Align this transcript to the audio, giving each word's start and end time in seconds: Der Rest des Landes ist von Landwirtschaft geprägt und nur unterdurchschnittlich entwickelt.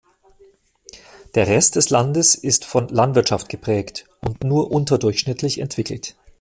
Der 1.35 1.45
Rest 1.45 1.75
des 1.75 1.91
Landes 1.91 2.33
ist 2.33 2.65
von 2.65 2.87
Landwirtschaft 2.87 3.49
geprägt 3.49 4.07
und 4.21 4.43
nur 4.43 4.71
unterdurchschnittlich 4.71 5.59
entwickelt. 5.59 6.15